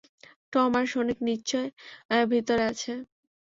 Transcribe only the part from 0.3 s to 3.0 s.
Tom আর Sonic নিশ্চয় ভিতরে আছে।